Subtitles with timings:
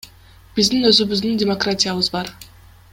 [0.55, 2.35] Биздин өзүбүздүн демократиябыз бар.